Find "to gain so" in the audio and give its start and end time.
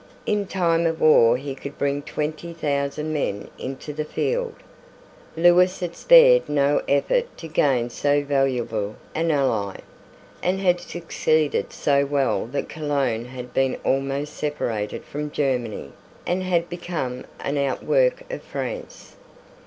7.37-8.23